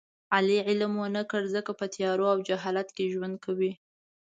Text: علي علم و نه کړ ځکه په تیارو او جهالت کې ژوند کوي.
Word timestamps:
علي 0.35 0.57
علم 0.67 0.93
و 0.97 1.05
نه 1.15 1.23
کړ 1.31 1.41
ځکه 1.55 1.71
په 1.79 1.85
تیارو 1.95 2.25
او 2.33 2.39
جهالت 2.47 2.87
کې 2.95 3.11
ژوند 3.13 3.35
کوي. 3.45 3.71